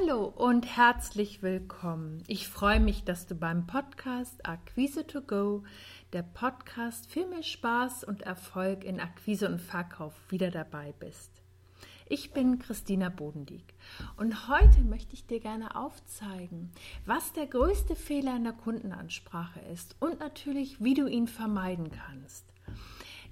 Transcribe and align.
Hallo 0.00 0.26
und 0.26 0.76
herzlich 0.76 1.42
willkommen. 1.42 2.22
Ich 2.26 2.48
freue 2.48 2.78
mich, 2.78 3.04
dass 3.04 3.26
du 3.26 3.34
beim 3.34 3.66
Podcast 3.66 4.46
Akquise 4.46 5.06
to 5.06 5.22
Go, 5.22 5.64
der 6.12 6.22
Podcast 6.22 7.10
für 7.10 7.26
mehr 7.26 7.42
Spaß 7.42 8.04
und 8.04 8.22
Erfolg 8.22 8.84
in 8.84 9.00
Akquise 9.00 9.48
und 9.48 9.60
Verkauf, 9.60 10.14
wieder 10.28 10.50
dabei 10.50 10.92
bist. 11.00 11.30
Ich 12.06 12.32
bin 12.32 12.58
Christina 12.58 13.08
Bodendieck 13.08 13.74
und 14.16 14.48
heute 14.48 14.82
möchte 14.82 15.14
ich 15.14 15.26
dir 15.26 15.40
gerne 15.40 15.74
aufzeigen, 15.74 16.70
was 17.06 17.32
der 17.32 17.46
größte 17.46 17.96
Fehler 17.96 18.36
in 18.36 18.44
der 18.44 18.52
Kundenansprache 18.52 19.60
ist 19.72 19.96
und 20.00 20.20
natürlich, 20.20 20.82
wie 20.82 20.94
du 20.94 21.06
ihn 21.06 21.26
vermeiden 21.26 21.90
kannst. 21.90 22.52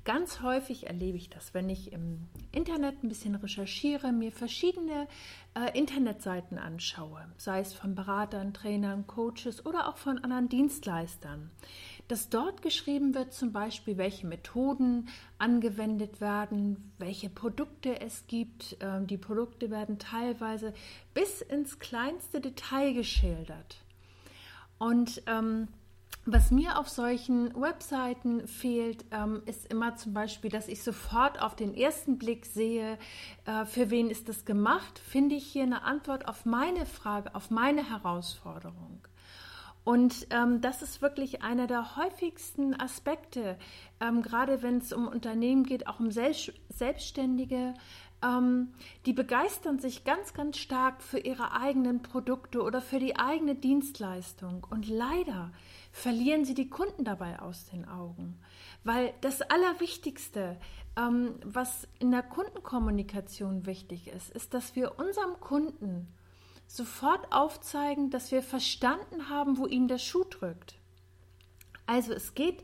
Ganz 0.06 0.40
häufig 0.40 0.86
erlebe 0.86 1.18
ich 1.18 1.30
das, 1.30 1.52
wenn 1.52 1.68
ich 1.68 1.90
im 1.90 2.28
Internet 2.52 3.02
ein 3.02 3.08
bisschen 3.08 3.34
recherchiere, 3.34 4.12
mir 4.12 4.30
verschiedene 4.30 5.08
äh, 5.54 5.76
Internetseiten 5.76 6.58
anschaue, 6.58 7.26
sei 7.38 7.58
es 7.58 7.74
von 7.74 7.96
Beratern, 7.96 8.54
Trainern, 8.54 9.08
Coaches 9.08 9.66
oder 9.66 9.88
auch 9.88 9.96
von 9.96 10.18
anderen 10.18 10.48
Dienstleistern, 10.48 11.50
dass 12.06 12.28
dort 12.28 12.62
geschrieben 12.62 13.16
wird, 13.16 13.32
zum 13.32 13.50
Beispiel, 13.50 13.96
welche 13.96 14.28
Methoden 14.28 15.08
angewendet 15.38 16.20
werden, 16.20 16.92
welche 16.98 17.28
Produkte 17.28 18.00
es 18.00 18.28
gibt. 18.28 18.76
Ähm, 18.78 19.08
die 19.08 19.18
Produkte 19.18 19.72
werden 19.72 19.98
teilweise 19.98 20.72
bis 21.14 21.40
ins 21.40 21.80
kleinste 21.80 22.40
Detail 22.40 22.92
geschildert. 22.92 23.82
Und 24.78 25.20
ähm, 25.26 25.66
was 26.26 26.50
mir 26.50 26.78
auf 26.78 26.88
solchen 26.88 27.54
Webseiten 27.54 28.48
fehlt, 28.48 29.04
ähm, 29.12 29.42
ist 29.46 29.66
immer 29.72 29.94
zum 29.94 30.12
Beispiel, 30.12 30.50
dass 30.50 30.66
ich 30.66 30.82
sofort 30.82 31.40
auf 31.40 31.54
den 31.54 31.72
ersten 31.72 32.18
Blick 32.18 32.46
sehe, 32.46 32.98
äh, 33.44 33.64
für 33.64 33.90
wen 33.90 34.10
ist 34.10 34.28
das 34.28 34.44
gemacht, 34.44 34.98
finde 34.98 35.36
ich 35.36 35.46
hier 35.46 35.62
eine 35.62 35.82
Antwort 35.82 36.26
auf 36.26 36.44
meine 36.44 36.84
Frage, 36.84 37.32
auf 37.34 37.50
meine 37.50 37.88
Herausforderung. 37.88 39.06
Und 39.84 40.26
ähm, 40.30 40.60
das 40.60 40.82
ist 40.82 41.00
wirklich 41.00 41.42
einer 41.42 41.68
der 41.68 41.96
häufigsten 41.96 42.74
Aspekte, 42.74 43.56
ähm, 44.00 44.20
gerade 44.20 44.60
wenn 44.64 44.78
es 44.78 44.92
um 44.92 45.06
Unternehmen 45.06 45.62
geht, 45.62 45.86
auch 45.86 46.00
um 46.00 46.10
Selbst 46.10 46.52
Selbstständige. 46.68 47.74
Ähm, 48.20 48.72
die 49.04 49.12
begeistern 49.12 49.78
sich 49.78 50.02
ganz, 50.02 50.34
ganz 50.34 50.56
stark 50.56 51.02
für 51.02 51.18
ihre 51.18 51.52
eigenen 51.52 52.02
Produkte 52.02 52.62
oder 52.62 52.80
für 52.80 52.98
die 52.98 53.16
eigene 53.16 53.54
Dienstleistung. 53.54 54.66
Und 54.68 54.88
leider 54.88 55.52
verlieren 55.96 56.44
sie 56.44 56.52
die 56.52 56.68
Kunden 56.68 57.04
dabei 57.04 57.38
aus 57.40 57.64
den 57.64 57.88
Augen. 57.88 58.38
Weil 58.84 59.14
das 59.22 59.40
Allerwichtigste, 59.40 60.58
ähm, 60.94 61.36
was 61.42 61.88
in 61.98 62.10
der 62.10 62.22
Kundenkommunikation 62.22 63.64
wichtig 63.64 64.08
ist, 64.08 64.28
ist, 64.28 64.52
dass 64.52 64.76
wir 64.76 64.98
unserem 64.98 65.40
Kunden 65.40 66.06
sofort 66.66 67.32
aufzeigen, 67.32 68.10
dass 68.10 68.30
wir 68.30 68.42
verstanden 68.42 69.30
haben, 69.30 69.56
wo 69.56 69.66
ihm 69.66 69.88
der 69.88 69.96
Schuh 69.96 70.24
drückt. 70.24 70.74
Also 71.86 72.12
es 72.12 72.34
geht 72.34 72.62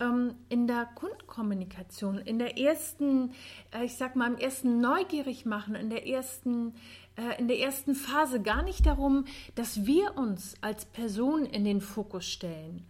ähm, 0.00 0.34
in 0.48 0.66
der 0.66 0.86
Kundenkommunikation, 0.94 2.18
in 2.18 2.38
der 2.38 2.58
ersten, 2.58 3.32
äh, 3.72 3.84
ich 3.84 3.96
sag 3.96 4.16
mal, 4.16 4.32
im 4.32 4.38
ersten 4.38 4.80
neugierig 4.80 5.46
machen, 5.46 5.74
in 5.74 5.90
der 5.90 6.06
ersten 6.06 6.74
äh, 7.18 7.38
in 7.38 7.48
der 7.48 7.58
ersten 7.58 7.94
Phase 7.94 8.40
gar 8.40 8.62
nicht 8.62 8.86
darum, 8.86 9.24
dass 9.56 9.84
wir 9.86 10.16
uns 10.16 10.54
als 10.60 10.84
Person 10.84 11.44
in 11.44 11.64
den 11.64 11.80
Fokus 11.80 12.26
stellen. 12.26 12.86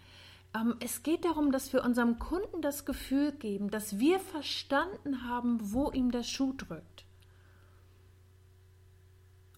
Ähm, 0.54 0.76
es 0.80 1.02
geht 1.02 1.24
darum, 1.24 1.50
dass 1.50 1.72
wir 1.72 1.82
unserem 1.82 2.18
Kunden 2.18 2.60
das 2.60 2.84
Gefühl 2.84 3.32
geben, 3.32 3.70
dass 3.70 3.98
wir 3.98 4.20
verstanden 4.20 5.28
haben, 5.28 5.58
wo 5.72 5.90
ihm 5.90 6.10
der 6.10 6.22
Schuh 6.22 6.52
drückt. 6.52 6.97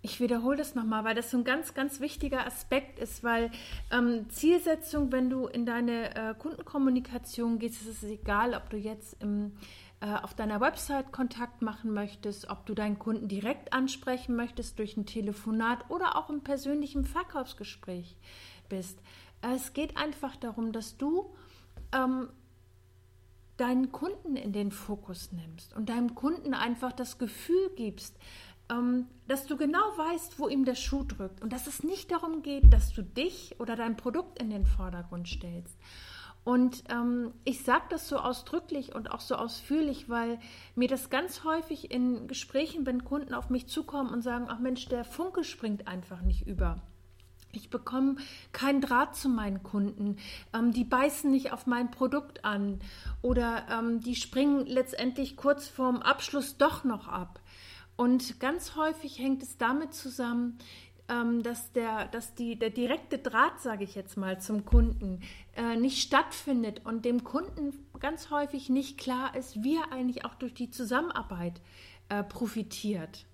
Ich 0.03 0.19
wiederhole 0.21 0.56
das 0.56 0.75
nochmal, 0.75 1.05
weil 1.05 1.15
das 1.15 1.31
so 1.31 1.37
ein 1.37 1.44
ganz, 1.44 1.75
ganz 1.75 2.00
wichtiger 2.00 2.47
Aspekt 2.47 2.99
ist, 2.99 3.22
weil 3.22 3.50
ähm, 3.93 4.31
Zielsetzung, 4.31 5.12
wenn 5.12 5.28
du 5.28 5.47
in 5.47 5.66
deine 5.66 6.15
äh, 6.15 6.34
Kundenkommunikation 6.34 7.59
gehst, 7.59 7.83
ist 7.83 8.03
es 8.03 8.05
egal, 8.05 8.55
ob 8.55 8.71
du 8.71 8.78
jetzt 8.78 9.22
im 9.22 9.53
äh, 10.00 10.15
auf 10.15 10.33
deiner 10.33 10.62
Website 10.62 11.12
Kontakt 11.12 11.60
machen 11.60 11.93
möchtest, 11.93 12.49
ob 12.49 12.65
du 12.65 12.75
deinen 12.75 12.99
Kunden 12.99 13.28
direkt 13.28 13.75
ansprechen 13.75 14.34
möchtest 14.34 14.78
durch 14.78 14.97
ein 14.97 15.05
Telefonat 15.05 15.91
oder 15.91 16.16
auch 16.16 16.31
im 16.31 16.41
persönlichen 16.41 17.05
Verkaufsgespräch 17.05 18.16
bist. 18.71 18.99
Es 19.43 19.75
geht 19.75 19.99
einfach 19.99 20.37
darum, 20.37 20.72
dass 20.72 20.97
du 20.97 21.34
ähm, 21.93 22.31
deinen 23.59 23.93
Kunden 23.93 24.37
in 24.37 24.53
den 24.53 24.71
Fokus 24.71 25.33
nimmst 25.33 25.77
und 25.77 25.91
deinem 25.91 26.15
Kunden 26.15 26.55
einfach 26.55 26.93
das 26.93 27.19
Gefühl 27.19 27.71
gibst, 27.77 28.16
dass 29.26 29.47
du 29.47 29.56
genau 29.56 29.78
weißt, 29.97 30.38
wo 30.38 30.48
ihm 30.48 30.64
der 30.64 30.75
Schuh 30.75 31.04
drückt 31.04 31.42
und 31.42 31.53
dass 31.53 31.66
es 31.66 31.82
nicht 31.82 32.10
darum 32.10 32.42
geht, 32.42 32.72
dass 32.72 32.92
du 32.92 33.03
dich 33.03 33.56
oder 33.58 33.76
dein 33.76 33.97
Produkt 33.97 34.41
in 34.41 34.50
den 34.50 34.66
Vordergrund 34.66 35.28
stellst. 35.28 35.76
Und 36.42 36.84
ähm, 36.88 37.32
ich 37.44 37.64
sage 37.64 37.84
das 37.91 38.09
so 38.09 38.16
ausdrücklich 38.16 38.94
und 38.94 39.10
auch 39.10 39.20
so 39.20 39.36
ausführlich, 39.36 40.09
weil 40.09 40.38
mir 40.75 40.88
das 40.88 41.10
ganz 41.10 41.44
häufig 41.44 41.91
in 41.91 42.28
Gesprächen, 42.28 42.86
wenn 42.86 43.04
Kunden 43.04 43.34
auf 43.34 43.50
mich 43.50 43.66
zukommen 43.66 44.10
und 44.10 44.22
sagen, 44.22 44.47
ach 44.48 44.59
Mensch, 44.59 44.88
der 44.88 45.04
Funke 45.04 45.44
springt 45.44 45.86
einfach 45.86 46.22
nicht 46.22 46.47
über. 46.47 46.80
Ich 47.53 47.69
bekomme 47.69 48.16
keinen 48.53 48.80
Draht 48.80 49.16
zu 49.16 49.28
meinen 49.28 49.62
Kunden. 49.62 50.16
Ähm, 50.54 50.72
die 50.72 50.84
beißen 50.84 51.30
nicht 51.30 51.53
auf 51.53 51.66
mein 51.66 51.91
Produkt 51.91 52.44
an 52.44 52.80
oder 53.22 53.66
ähm, 53.70 54.00
die 54.00 54.14
springen 54.14 54.66
letztendlich 54.66 55.36
kurz 55.36 55.69
vorm 55.69 55.98
Abschluss 55.98 56.56
doch 56.56 56.84
noch 56.84 57.09
ab. 57.09 57.41
Und 58.00 58.41
ganz 58.41 58.77
häufig 58.77 59.19
hängt 59.19 59.43
es 59.43 59.59
damit 59.59 59.93
zusammen, 59.93 60.56
ähm, 61.11 61.43
dass, 61.43 61.71
der, 61.72 62.06
dass 62.06 62.34
die, 62.34 62.59
der 62.59 62.71
direkte 62.71 63.19
Draht, 63.19 63.61
sage 63.61 63.84
ich 63.84 63.94
jetzt 63.94 64.16
mal, 64.16 64.41
zum 64.41 64.65
Kunden 64.65 65.21
äh, 65.55 65.77
nicht 65.77 66.00
stattfindet 66.00 66.81
und 66.87 67.05
dem 67.05 67.25
Kunden 67.25 67.75
ganz 67.99 68.31
häufig 68.31 68.71
nicht 68.71 68.97
klar 68.97 69.37
ist, 69.37 69.62
wie 69.62 69.77
er 69.77 69.93
eigentlich 69.93 70.25
auch 70.25 70.34
durch 70.34 70.55
die 70.55 70.71
Zusammenarbeit 70.71 71.60
äh, 72.09 72.22
profitiert. 72.22 73.27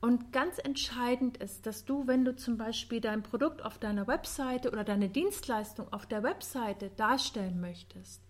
Und 0.00 0.32
ganz 0.32 0.56
entscheidend 0.56 1.36
ist, 1.36 1.66
dass 1.66 1.84
du, 1.84 2.06
wenn 2.06 2.24
du 2.24 2.34
zum 2.34 2.56
Beispiel 2.56 3.02
dein 3.02 3.22
Produkt 3.22 3.62
auf 3.62 3.76
deiner 3.76 4.06
Webseite 4.06 4.70
oder 4.70 4.84
deine 4.84 5.10
Dienstleistung 5.10 5.92
auf 5.92 6.06
der 6.06 6.22
Webseite 6.22 6.88
darstellen 6.96 7.60
möchtest, 7.60 8.22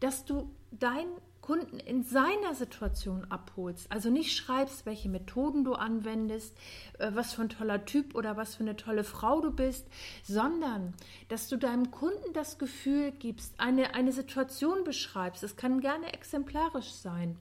dass 0.00 0.24
du 0.24 0.50
dein 0.70 1.08
Kunden 1.46 1.78
in 1.78 2.02
seiner 2.02 2.56
Situation 2.56 3.24
abholst. 3.30 3.92
Also 3.92 4.10
nicht 4.10 4.36
schreibst, 4.36 4.84
welche 4.84 5.08
Methoden 5.08 5.62
du 5.62 5.74
anwendest, 5.74 6.56
äh, 6.98 7.12
was 7.14 7.34
für 7.34 7.42
ein 7.42 7.50
toller 7.50 7.84
Typ 7.84 8.16
oder 8.16 8.36
was 8.36 8.56
für 8.56 8.64
eine 8.64 8.74
tolle 8.74 9.04
Frau 9.04 9.40
du 9.40 9.52
bist, 9.52 9.86
sondern 10.24 10.92
dass 11.28 11.46
du 11.46 11.56
deinem 11.56 11.92
Kunden 11.92 12.32
das 12.34 12.58
Gefühl 12.58 13.12
gibst, 13.12 13.60
eine, 13.60 13.94
eine 13.94 14.10
Situation 14.10 14.82
beschreibst. 14.82 15.44
Es 15.44 15.54
kann 15.54 15.80
gerne 15.80 16.12
exemplarisch 16.14 16.90
sein 16.90 17.38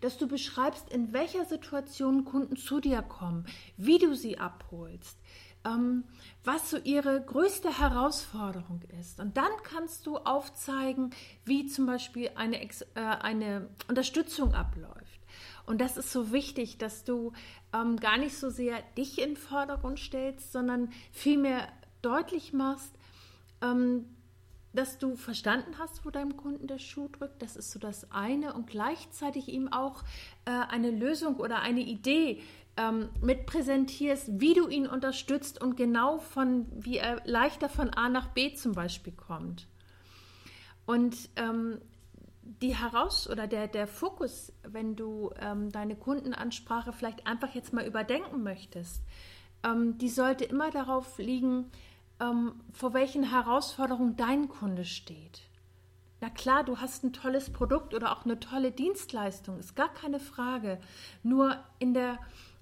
dass 0.00 0.16
du 0.16 0.28
beschreibst, 0.28 0.92
in 0.92 1.12
welcher 1.12 1.44
Situation 1.44 2.24
Kunden 2.24 2.56
zu 2.56 2.78
dir 2.78 3.02
kommen, 3.02 3.46
wie 3.76 3.98
du 3.98 4.14
sie 4.14 4.38
abholst, 4.38 5.18
ähm, 5.64 6.04
was 6.44 6.70
so 6.70 6.78
ihre 6.78 7.20
größte 7.20 7.78
Herausforderung 7.78 8.82
ist. 9.00 9.20
Und 9.20 9.36
dann 9.36 9.50
kannst 9.62 10.06
du 10.06 10.16
aufzeigen, 10.18 11.10
wie 11.44 11.66
zum 11.66 11.86
Beispiel 11.86 12.30
eine, 12.34 12.62
äh, 12.62 12.68
eine 12.94 13.68
Unterstützung 13.88 14.54
abläuft. 14.54 15.20
Und 15.66 15.80
das 15.80 15.96
ist 15.96 16.12
so 16.12 16.32
wichtig, 16.32 16.78
dass 16.78 17.04
du 17.04 17.32
ähm, 17.74 17.98
gar 17.98 18.16
nicht 18.16 18.38
so 18.38 18.48
sehr 18.48 18.80
dich 18.96 19.18
in 19.18 19.30
den 19.30 19.36
Vordergrund 19.36 19.98
stellst, 19.98 20.52
sondern 20.52 20.90
vielmehr 21.12 21.68
deutlich 22.00 22.52
machst, 22.52 22.94
ähm, 23.60 24.06
dass 24.78 24.96
du 24.96 25.16
verstanden 25.16 25.76
hast, 25.78 26.06
wo 26.06 26.10
deinem 26.10 26.36
Kunden 26.36 26.68
der 26.68 26.78
Schuh 26.78 27.08
drückt. 27.08 27.42
Das 27.42 27.56
ist 27.56 27.72
so 27.72 27.80
das 27.80 28.12
eine. 28.12 28.54
Und 28.54 28.68
gleichzeitig 28.68 29.48
ihm 29.48 29.72
auch 29.72 30.04
äh, 30.44 30.50
eine 30.50 30.92
Lösung 30.92 31.36
oder 31.36 31.60
eine 31.60 31.80
Idee 31.80 32.40
ähm, 32.76 33.08
mit 33.20 33.44
präsentierst, 33.46 34.40
wie 34.40 34.54
du 34.54 34.68
ihn 34.68 34.86
unterstützt 34.86 35.60
und 35.60 35.76
genau 35.76 36.18
von, 36.18 36.66
wie 36.70 36.98
er 36.98 37.20
leichter 37.24 37.68
von 37.68 37.90
A 37.90 38.08
nach 38.08 38.28
B 38.28 38.54
zum 38.54 38.72
Beispiel 38.72 39.12
kommt. 39.12 39.66
Und 40.86 41.28
ähm, 41.34 41.80
die 42.62 42.76
Heraus- 42.76 43.28
oder 43.28 43.48
der, 43.48 43.66
der 43.66 43.88
Fokus, 43.88 44.52
wenn 44.62 44.94
du 44.94 45.32
ähm, 45.40 45.70
deine 45.72 45.96
Kundenansprache 45.96 46.92
vielleicht 46.92 47.26
einfach 47.26 47.52
jetzt 47.52 47.72
mal 47.72 47.84
überdenken 47.84 48.44
möchtest, 48.44 49.02
ähm, 49.64 49.98
die 49.98 50.08
sollte 50.08 50.44
immer 50.44 50.70
darauf 50.70 51.18
liegen, 51.18 51.72
ähm, 52.20 52.60
vor 52.72 52.94
welchen 52.94 53.30
Herausforderungen 53.30 54.16
dein 54.16 54.48
Kunde 54.48 54.84
steht. 54.84 55.42
Na 56.20 56.30
klar, 56.30 56.64
du 56.64 56.78
hast 56.78 57.04
ein 57.04 57.12
tolles 57.12 57.50
Produkt 57.50 57.94
oder 57.94 58.12
auch 58.12 58.24
eine 58.24 58.40
tolle 58.40 58.72
Dienstleistung, 58.72 59.58
ist 59.58 59.76
gar 59.76 59.92
keine 59.92 60.18
Frage. 60.18 60.78
Nur 61.22 61.56
in 61.78 61.94
der 61.94 62.18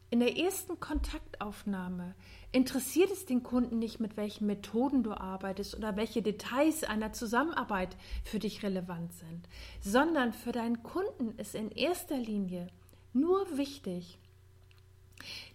in 0.08 0.20
der 0.20 0.38
ersten 0.38 0.78
Kontaktaufnahme 0.78 2.14
interessiert 2.52 3.10
es 3.10 3.26
den 3.26 3.42
Kunden 3.42 3.80
nicht, 3.80 3.98
mit 3.98 4.16
welchen 4.16 4.46
Methoden 4.46 5.02
du 5.02 5.12
arbeitest 5.12 5.74
oder 5.74 5.96
welche 5.96 6.22
Details 6.22 6.84
einer 6.84 7.12
Zusammenarbeit 7.12 7.96
für 8.22 8.38
dich 8.38 8.62
relevant 8.62 9.12
sind, 9.14 9.48
sondern 9.80 10.32
für 10.32 10.52
deinen 10.52 10.84
Kunden 10.84 11.36
ist 11.38 11.56
in 11.56 11.72
erster 11.72 12.16
Linie 12.16 12.68
nur 13.12 13.58
wichtig, 13.58 14.20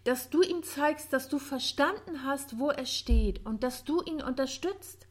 dass 0.03 0.29
du 0.29 0.41
ihm 0.41 0.63
zeigst, 0.63 1.13
dass 1.13 1.29
du 1.29 1.39
verstanden 1.39 2.23
hast, 2.25 2.57
wo 2.59 2.69
er 2.69 2.85
steht 2.85 3.45
und 3.45 3.63
dass 3.63 3.83
du 3.83 4.01
ihn 4.01 4.21
unterstützt, 4.21 5.07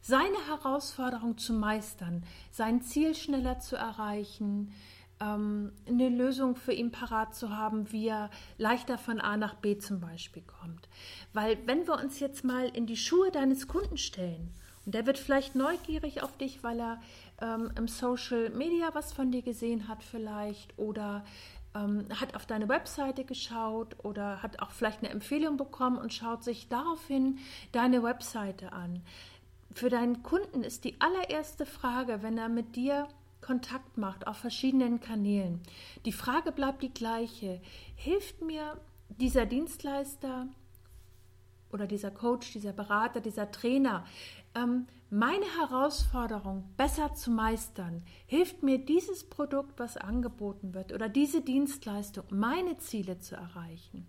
seine 0.00 0.46
Herausforderung 0.48 1.36
zu 1.36 1.52
meistern, 1.52 2.24
sein 2.50 2.82
Ziel 2.82 3.14
schneller 3.14 3.58
zu 3.60 3.76
erreichen, 3.76 4.72
ähm, 5.20 5.72
eine 5.86 6.08
Lösung 6.08 6.56
für 6.56 6.72
ihn 6.72 6.90
parat 6.90 7.34
zu 7.34 7.56
haben, 7.56 7.92
wie 7.92 8.08
er 8.08 8.30
leichter 8.58 8.98
von 8.98 9.20
A 9.20 9.36
nach 9.36 9.54
B 9.54 9.78
zum 9.78 10.00
Beispiel 10.00 10.42
kommt. 10.42 10.88
Weil 11.32 11.58
wenn 11.66 11.86
wir 11.86 11.94
uns 11.94 12.20
jetzt 12.20 12.44
mal 12.44 12.68
in 12.68 12.86
die 12.86 12.96
Schuhe 12.96 13.30
deines 13.30 13.68
Kunden 13.68 13.98
stellen 13.98 14.54
und 14.86 14.94
der 14.94 15.06
wird 15.06 15.18
vielleicht 15.18 15.54
neugierig 15.54 16.22
auf 16.22 16.36
dich, 16.38 16.64
weil 16.64 16.80
er 16.80 17.00
ähm, 17.42 17.70
im 17.76 17.86
Social 17.86 18.50
Media 18.50 18.90
was 18.94 19.12
von 19.12 19.30
dir 19.30 19.42
gesehen 19.42 19.88
hat 19.88 20.02
vielleicht 20.02 20.78
oder 20.78 21.24
ähm, 21.74 22.06
hat 22.18 22.34
auf 22.34 22.46
deine 22.46 22.68
Webseite 22.68 23.24
geschaut 23.24 23.96
oder 24.04 24.42
hat 24.42 24.60
auch 24.60 24.70
vielleicht 24.70 25.00
eine 25.00 25.10
Empfehlung 25.10 25.56
bekommen 25.56 25.98
und 25.98 26.12
schaut 26.12 26.42
sich 26.42 26.68
daraufhin 26.68 27.38
deine 27.72 28.02
Webseite 28.02 28.72
an. 28.72 29.02
Für 29.72 29.88
deinen 29.88 30.22
Kunden 30.22 30.64
ist 30.64 30.84
die 30.84 31.00
allererste 31.00 31.64
Frage, 31.66 32.22
wenn 32.22 32.38
er 32.38 32.48
mit 32.48 32.74
dir 32.74 33.06
Kontakt 33.40 33.96
macht 33.96 34.26
auf 34.26 34.36
verschiedenen 34.36 35.00
Kanälen, 35.00 35.60
die 36.04 36.12
Frage 36.12 36.52
bleibt 36.52 36.82
die 36.82 36.92
gleiche. 36.92 37.60
Hilft 37.96 38.42
mir 38.42 38.76
dieser 39.08 39.46
Dienstleister 39.46 40.46
oder 41.72 41.86
dieser 41.86 42.10
Coach, 42.10 42.52
dieser 42.52 42.72
Berater, 42.72 43.20
dieser 43.20 43.50
Trainer, 43.50 44.04
meine 45.10 45.46
Herausforderung 45.58 46.64
besser 46.76 47.14
zu 47.14 47.30
meistern, 47.30 48.02
hilft 48.26 48.62
mir 48.62 48.78
dieses 48.78 49.28
Produkt, 49.28 49.78
was 49.78 49.96
angeboten 49.96 50.74
wird, 50.74 50.92
oder 50.92 51.08
diese 51.08 51.40
Dienstleistung, 51.40 52.24
meine 52.30 52.78
Ziele 52.78 53.18
zu 53.18 53.36
erreichen. 53.36 54.08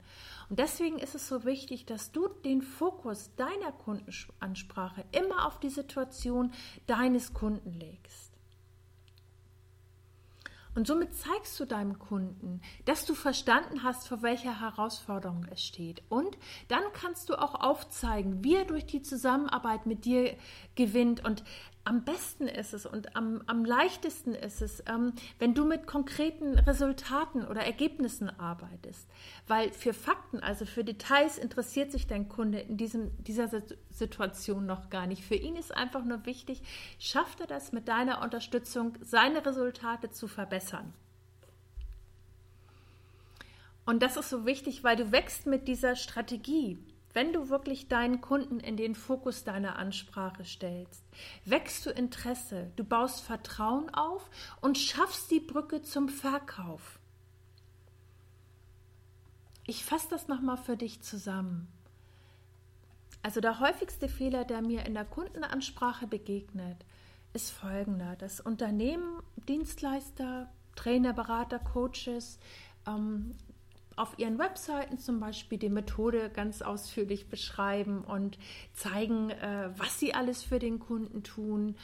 Und 0.50 0.60
deswegen 0.60 1.00
ist 1.00 1.16
es 1.16 1.28
so 1.28 1.46
wichtig, 1.46 1.86
dass 1.86 2.12
du 2.12 2.28
den 2.28 2.62
Fokus 2.62 3.32
deiner 3.36 3.72
Kundenansprache 3.72 5.06
immer 5.12 5.48
auf 5.48 5.60
die 5.60 5.70
Situation 5.70 6.52
deines 6.88 7.34
Kunden 7.34 7.74
legst. 7.74 8.31
Und 10.74 10.88
somit 10.88 11.14
zeigst 11.16 11.60
du 11.60 11.66
deinem 11.66 12.00
Kunden, 12.00 12.62
dass 12.86 13.06
du 13.06 13.14
verstanden 13.14 13.84
hast, 13.84 14.08
vor 14.08 14.22
welcher 14.22 14.62
Herausforderung 14.62 15.46
es 15.52 15.62
steht. 15.62 16.02
Und 16.10 16.38
dann 16.70 16.84
kannst 16.94 17.30
du 17.30 17.36
auch 17.36 17.56
aufzeigen, 17.56 18.44
wie 18.44 18.56
er 18.56 18.66
durch 18.66 18.86
die 18.86 19.02
Zusammenarbeit 19.02 19.86
mit 19.86 20.06
dir 20.06 20.36
gewinnt. 20.76 21.26
Und 21.26 21.44
am 21.84 22.04
besten 22.04 22.48
ist 22.48 22.74
es 22.74 22.86
und 22.86 23.16
am, 23.16 23.42
am 23.48 23.66
leichtesten 23.66 24.36
ist 24.36 24.62
es, 24.62 24.84
ähm, 24.88 25.14
wenn 25.40 25.54
du 25.54 25.66
mit 25.66 25.88
konkreten 25.88 26.60
Resultaten 26.60 27.46
oder 27.46 27.62
Ergebnissen 27.62 28.30
arbeitest. 28.30 29.10
Weil 29.48 29.72
für 29.72 29.94
Fakten, 29.94 30.42
also 30.42 30.66
für 30.66 30.84
Details, 30.84 31.38
interessiert 31.38 31.92
sich 31.92 32.06
dein 32.06 32.30
Kunde 32.30 32.60
in 32.60 32.78
diesem, 32.78 33.12
dieser 33.24 33.50
Situation 33.90 34.66
noch 34.66 34.90
gar 34.90 35.08
nicht. 35.08 35.24
Für 35.24 35.36
ihn 35.36 35.56
ist 35.56 35.76
einfach 35.76 36.04
nur 36.04 36.26
wichtig, 36.26 36.62
schafft 37.00 37.42
er 37.42 37.48
das 37.48 37.72
mit 37.72 37.88
deiner 37.88 38.22
Unterstützung, 38.22 38.98
seine 39.02 39.44
Resultate 39.44 40.12
zu 40.12 40.28
verbessern. 40.28 40.94
Und 43.86 44.04
das 44.04 44.18
ist 44.18 44.30
so 44.30 44.46
wichtig, 44.46 44.84
weil 44.84 44.96
du 44.96 45.12
wächst 45.12 45.48
mit 45.48 45.68
dieser 45.68 45.96
Strategie. 45.96 46.78
Wenn 47.14 47.34
du 47.34 47.50
wirklich 47.50 47.88
deinen 47.88 48.22
Kunden 48.22 48.60
in 48.60 48.78
den 48.78 48.96
Fokus 48.96 49.44
deiner 49.44 49.78
Ansprache 49.78 50.46
stellst, 50.46 51.04
wächst 51.46 51.86
du 51.86 51.90
Interesse, 51.90 52.72
du 52.76 52.84
baust 52.84 53.22
Vertrauen 53.22 53.94
auf 53.94 54.30
und 54.62 54.78
schaffst 54.78 55.30
die 55.32 55.42
Brücke 55.42 55.82
zum 55.82 56.08
Verkauf. 56.08 57.00
Ich 59.68 59.84
fasse 59.86 60.08
das 60.10 60.28
nochmal 60.28 60.58
für 60.58 60.78
dich 60.78 61.02
zusammen. 61.02 61.68
Also 63.24 63.40
der 63.40 63.60
häufigste 63.60 64.10
Fehler, 64.10 64.46
der 64.46 64.62
mir 64.62 64.86
in 64.86 64.94
der 64.94 65.06
Kundenansprache 65.06 66.08
begegnet, 66.08 66.78
ist 67.34 67.52
folgender. 67.52 68.16
Das 68.18 68.40
Unternehmen, 68.40 69.22
Dienstleister, 69.48 70.50
Trainer, 70.76 71.14
Berater, 71.14 71.60
Coaches 71.60 72.40
ähm, 72.88 73.36
auf 74.02 74.18
ihren 74.18 74.40
Webseiten 74.40 74.98
zum 74.98 75.20
Beispiel 75.20 75.60
die 75.60 75.70
Methode 75.70 76.32
ganz 76.32 76.64
ausführlich 76.64 77.30
beschreiben 77.30 78.04
und 78.04 78.40
zeigen, 78.74 79.30
äh, 79.30 79.70
was 79.78 80.00
sie 80.00 80.16
alles 80.16 80.42
für 80.42 80.58
den 80.58 80.80
Kunden 80.80 81.22
tun. 81.22 81.76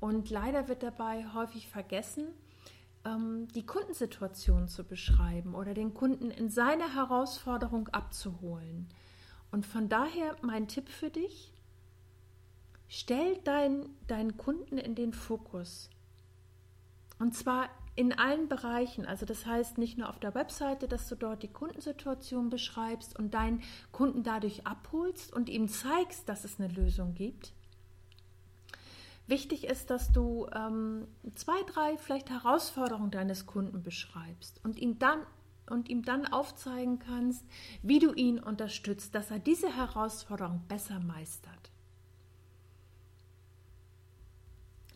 Und 0.00 0.30
leider 0.30 0.68
wird 0.68 0.82
dabei 0.82 1.26
häufig 1.34 1.68
vergessen, 1.68 2.28
ähm, 3.04 3.48
die 3.54 3.66
Kundensituation 3.66 4.68
zu 4.68 4.84
beschreiben 4.84 5.54
oder 5.54 5.74
den 5.74 5.92
Kunden 5.92 6.30
in 6.30 6.48
seiner 6.48 6.94
Herausforderung 6.94 7.88
abzuholen. 7.88 8.88
Und 9.50 9.66
von 9.66 9.90
daher 9.90 10.34
mein 10.40 10.68
Tipp 10.68 10.88
für 10.88 11.10
dich, 11.10 11.52
stell 12.88 13.36
dein, 13.44 13.84
deinen 14.06 14.38
Kunden 14.38 14.78
in 14.78 14.94
den 14.94 15.12
Fokus. 15.12 15.90
Und 17.18 17.34
zwar 17.34 17.68
in 17.96 18.12
allen 18.12 18.48
Bereichen. 18.48 19.06
Also 19.06 19.26
das 19.26 19.46
heißt 19.46 19.78
nicht 19.78 19.98
nur 19.98 20.08
auf 20.08 20.20
der 20.20 20.34
Webseite, 20.34 20.86
dass 20.86 21.08
du 21.08 21.16
dort 21.16 21.42
die 21.42 21.52
Kundensituation 21.52 22.50
beschreibst 22.50 23.18
und 23.18 23.34
deinen 23.34 23.62
Kunden 23.90 24.22
dadurch 24.22 24.66
abholst 24.66 25.32
und 25.32 25.48
ihm 25.48 25.68
zeigst, 25.68 26.28
dass 26.28 26.44
es 26.44 26.60
eine 26.60 26.68
Lösung 26.68 27.14
gibt. 27.14 27.52
Wichtig 29.26 29.64
ist, 29.64 29.90
dass 29.90 30.12
du 30.12 30.46
ähm, 30.54 31.08
zwei, 31.34 31.60
drei 31.72 31.96
vielleicht 31.96 32.30
Herausforderungen 32.30 33.10
deines 33.10 33.46
Kunden 33.46 33.82
beschreibst 33.82 34.60
und 34.62 34.78
ihm 34.78 34.98
dann 34.98 35.20
und 35.68 35.88
ihm 35.88 36.04
dann 36.04 36.26
aufzeigen 36.26 37.00
kannst, 37.00 37.44
wie 37.82 37.98
du 37.98 38.12
ihn 38.12 38.38
unterstützt, 38.38 39.16
dass 39.16 39.32
er 39.32 39.40
diese 39.40 39.74
Herausforderung 39.74 40.62
besser 40.68 41.00
meistert. 41.00 41.72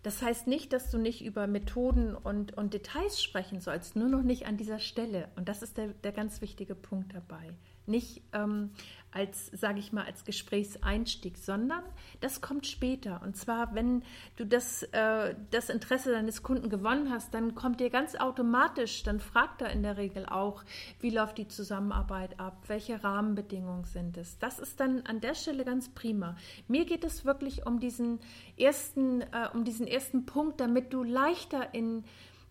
Das 0.03 0.23
heißt 0.23 0.47
nicht, 0.47 0.73
dass 0.73 0.91
du 0.91 0.99
nicht 0.99 1.23
über 1.25 1.47
Methoden 1.47 2.15
und, 2.15 2.57
und 2.57 2.73
Details 2.73 3.23
sprechen 3.23 3.61
sollst, 3.61 3.97
nur 3.97 4.09
noch 4.09 4.23
nicht 4.23 4.47
an 4.47 4.57
dieser 4.57 4.79
Stelle. 4.79 5.29
Und 5.37 5.49
das 5.49 5.63
ist 5.63 5.77
der, 5.77 5.89
der 5.89 6.13
ganz 6.13 6.41
wichtige 6.41 6.75
Punkt 6.75 7.15
dabei 7.15 7.55
nicht 7.87 8.23
ähm, 8.33 8.71
als, 9.13 9.47
sage 9.49 9.81
ich 9.81 9.93
mal, 9.93 10.05
als 10.05 10.25
Gesprächseinstieg, 10.25 11.37
sondern 11.37 11.83
das 12.21 12.41
kommt 12.41 12.67
später. 12.67 13.21
Und 13.25 13.37
zwar, 13.37 13.75
wenn 13.75 14.03
du 14.37 14.47
das, 14.47 14.83
äh, 14.93 15.35
das 15.51 15.69
Interesse 15.69 16.13
deines 16.13 16.43
Kunden 16.43 16.71
gewonnen 16.71 17.11
hast, 17.11 17.35
dann 17.35 17.55
kommt 17.55 17.81
dir 17.81 17.91
ganz 17.91 18.15
automatisch, 18.15 19.03
dann 19.03 19.21
fragt 19.21 19.63
er 19.63 19.71
in 19.71 19.83
der 19.83 19.97
Regel 19.97 20.27
auch, 20.27 20.63
wie 21.01 21.11
läuft 21.11 21.39
die 21.39 21.49
Zusammenarbeit 21.49 22.39
ab, 22.39 22.63
welche 22.69 23.03
Rahmenbedingungen 23.03 23.85
sind 23.85 24.17
es. 24.17 24.39
Das 24.39 24.59
ist 24.59 24.79
dann 24.79 25.03
an 25.07 25.21
der 25.21 25.35
Stelle 25.35 25.65
ganz 25.65 25.89
prima. 25.89 26.37
Mir 26.69 26.85
geht 26.85 27.05
es 27.05 27.25
wirklich 27.25 27.67
um 27.67 27.81
diesen 27.81 28.21
ersten, 28.57 29.23
äh, 29.23 29.49
um 29.53 29.65
diesen 29.65 29.87
ersten 29.87 30.25
Punkt, 30.25 30.61
damit 30.61 30.93
du 30.93 31.03
leichter 31.03 31.75
in 31.75 32.05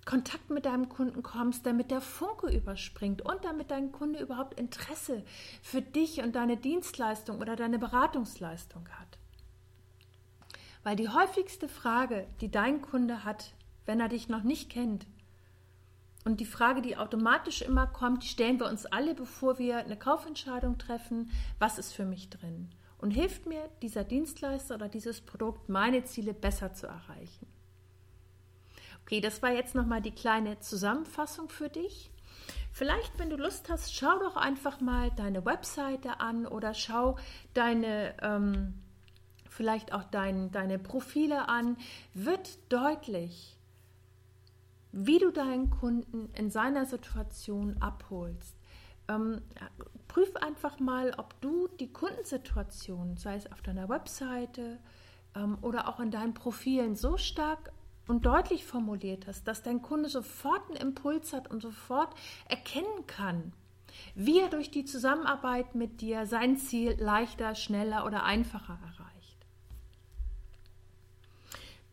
Kontakt 0.06 0.50
mit 0.50 0.66
deinem 0.66 0.90
Kunden 0.90 1.24
kommst, 1.24 1.66
damit 1.66 1.92
der 1.92 2.02
Funke 2.02 2.50
überspringt 2.50 3.22
und 3.22 3.44
damit 3.46 3.72
dein 3.72 3.92
Kunde 3.92 4.20
überhaupt 4.20 4.60
Interesse 4.60 5.24
für 5.62 5.82
dich 5.82 6.22
und 6.22 6.36
deine 6.36 6.58
Dienstleistung 6.58 7.40
oder 7.40 7.56
deine 7.56 7.80
Beratungsleistung 7.80 8.88
hat. 8.90 9.18
Weil 10.84 10.96
die 10.96 11.10
häufigste 11.10 11.68
Frage, 11.68 12.28
die 12.42 12.50
dein 12.50 12.82
Kunde 12.82 13.24
hat, 13.24 13.54
wenn 13.86 14.00
er 14.00 14.10
dich 14.10 14.30
noch 14.30 14.44
nicht 14.44 14.70
kennt, 14.70 15.06
und 16.26 16.42
die 16.42 16.46
Frage, 16.46 16.82
die 16.82 16.98
automatisch 16.98 17.62
immer 17.62 17.88
kommt, 17.88 18.24
die 18.24 18.28
stellen 18.28 18.60
wir 18.60 18.68
uns 18.68 18.86
alle, 18.86 19.16
bevor 19.16 19.58
wir 19.58 19.78
eine 19.78 19.98
Kaufentscheidung 19.98 20.78
treffen, 20.78 21.32
was 21.60 21.80
ist 21.80 21.94
für 21.94 22.06
mich 22.06 22.30
drin? 22.30 22.70
Und 22.98 23.12
hilft 23.12 23.46
mir 23.46 23.70
dieser 23.82 24.04
Dienstleister 24.04 24.76
oder 24.76 24.90
dieses 24.90 25.22
Produkt, 25.22 25.70
meine 25.70 26.04
Ziele 26.04 26.34
besser 26.34 26.74
zu 26.74 26.88
erreichen? 26.88 27.48
Okay, 29.10 29.22
das 29.22 29.42
war 29.42 29.50
jetzt 29.50 29.74
nochmal 29.74 30.04
die 30.04 30.12
kleine 30.12 30.60
Zusammenfassung 30.60 31.50
für 31.50 31.68
dich. 31.68 32.12
Vielleicht, 32.72 33.18
wenn 33.18 33.32
du 33.32 33.38
Lust 33.38 33.68
hast, 33.68 33.96
schau 33.96 34.20
doch 34.20 34.38
einfach 34.38 34.82
mal 34.82 35.10
deine 35.10 35.44
Webseite 35.46 36.20
an 36.20 36.46
oder 36.46 36.76
schau 36.76 37.18
deine, 37.56 38.14
ähm, 38.22 38.76
vielleicht 39.50 39.94
auch 39.94 40.04
dein, 40.04 40.52
deine 40.52 40.78
Profile 40.78 41.50
an. 41.50 41.76
Wird 42.14 42.60
deutlich, 42.72 43.58
wie 44.92 45.18
du 45.18 45.32
deinen 45.32 45.72
Kunden 45.72 46.30
in 46.36 46.52
seiner 46.52 46.86
Situation 46.86 47.78
abholst. 47.80 48.56
Ähm, 49.08 49.42
prüf 50.08 50.36
einfach 50.36 50.80
mal, 50.80 51.16
ob 51.18 51.42
du 51.42 51.68
die 51.80 51.92
Kundensituation, 51.92 53.18
sei 53.18 53.38
es 53.38 53.52
auf 53.52 53.64
deiner 53.64 53.90
Webseite 53.90 54.78
ähm, 55.36 55.58
oder 55.64 55.90
auch 55.90 56.00
in 56.00 56.12
deinen 56.12 56.36
Profilen, 56.36 56.96
so 56.96 57.18
stark 57.18 57.72
und 58.10 58.26
deutlich 58.26 58.66
formuliert 58.66 59.28
hast, 59.28 59.48
dass 59.48 59.62
dein 59.62 59.84
Kunde 59.84 60.10
sofort 60.10 60.68
einen 60.68 60.78
Impuls 60.78 61.32
hat 61.32 61.50
und 61.52 61.62
sofort 61.62 62.14
erkennen 62.50 63.06
kann, 63.06 63.54
wie 64.16 64.40
er 64.40 64.50
durch 64.50 64.72
die 64.72 64.84
Zusammenarbeit 64.84 65.76
mit 65.76 66.02
dir 66.02 66.26
sein 66.26 66.58
Ziel 66.58 66.96
leichter, 67.00 67.54
schneller 67.54 68.06
oder 68.06 68.24
einfacher 68.24 68.80
erreicht. 68.82 69.46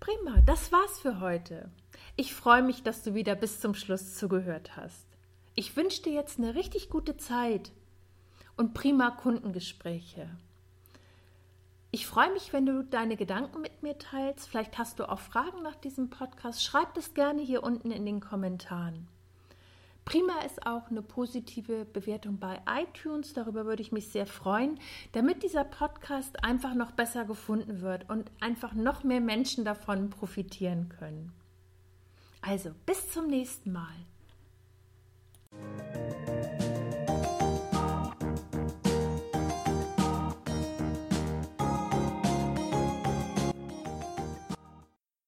Prima, 0.00 0.40
das 0.46 0.72
war's 0.72 0.98
für 1.00 1.20
heute. 1.20 1.70
Ich 2.16 2.34
freue 2.34 2.62
mich, 2.62 2.82
dass 2.82 3.02
du 3.02 3.12
wieder 3.12 3.34
bis 3.34 3.60
zum 3.60 3.74
Schluss 3.74 4.14
zugehört 4.14 4.74
hast. 4.74 5.06
Ich 5.54 5.76
wünsche 5.76 6.02
dir 6.02 6.14
jetzt 6.14 6.38
eine 6.38 6.54
richtig 6.54 6.88
gute 6.88 7.18
Zeit 7.18 7.72
und 8.56 8.72
prima 8.72 9.10
Kundengespräche. 9.10 10.30
Ich 11.96 12.06
freue 12.06 12.30
mich, 12.34 12.52
wenn 12.52 12.66
du 12.66 12.84
deine 12.84 13.16
Gedanken 13.16 13.62
mit 13.62 13.82
mir 13.82 13.96
teilst. 13.96 14.50
Vielleicht 14.50 14.76
hast 14.76 14.98
du 14.98 15.08
auch 15.08 15.18
Fragen 15.18 15.62
nach 15.62 15.76
diesem 15.76 16.10
Podcast. 16.10 16.62
Schreib 16.62 16.94
es 16.98 17.14
gerne 17.14 17.40
hier 17.40 17.62
unten 17.62 17.90
in 17.90 18.04
den 18.04 18.20
Kommentaren. 18.20 19.08
Prima 20.04 20.40
ist 20.44 20.66
auch 20.66 20.90
eine 20.90 21.00
positive 21.00 21.86
Bewertung 21.86 22.38
bei 22.38 22.60
iTunes. 22.68 23.32
Darüber 23.32 23.64
würde 23.64 23.80
ich 23.80 23.92
mich 23.92 24.08
sehr 24.08 24.26
freuen, 24.26 24.78
damit 25.12 25.42
dieser 25.42 25.64
Podcast 25.64 26.44
einfach 26.44 26.74
noch 26.74 26.92
besser 26.92 27.24
gefunden 27.24 27.80
wird 27.80 28.10
und 28.10 28.30
einfach 28.40 28.74
noch 28.74 29.02
mehr 29.02 29.22
Menschen 29.22 29.64
davon 29.64 30.10
profitieren 30.10 30.90
können. 30.90 31.32
Also, 32.42 32.72
bis 32.84 33.10
zum 33.10 33.26
nächsten 33.26 33.72
Mal. 33.72 33.94